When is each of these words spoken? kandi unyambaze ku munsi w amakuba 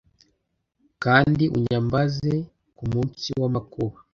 kandi 1.03 1.43
unyambaze 1.57 2.33
ku 2.75 2.83
munsi 2.91 3.27
w 3.39 3.43
amakuba 3.49 3.97